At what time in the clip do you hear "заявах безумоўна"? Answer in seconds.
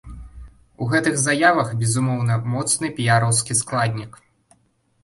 1.23-2.39